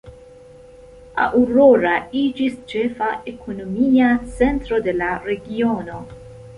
[1.25, 1.91] Aurora
[2.23, 6.05] iĝis ĉefa ekonomia centro de la regiono.